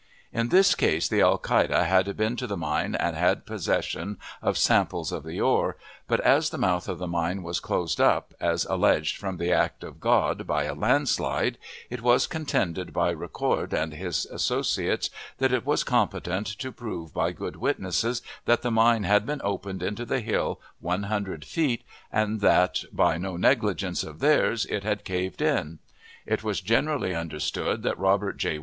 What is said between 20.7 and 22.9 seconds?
one hundred feet, and that,